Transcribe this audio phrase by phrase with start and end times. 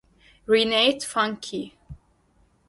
[0.47, 1.73] Renate Funke.